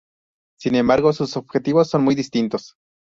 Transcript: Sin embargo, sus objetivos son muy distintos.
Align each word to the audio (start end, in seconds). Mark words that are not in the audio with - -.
Sin 0.59 0.73
embargo, 0.73 1.13
sus 1.13 1.37
objetivos 1.37 1.87
son 1.91 2.03
muy 2.03 2.15
distintos. 2.15 2.73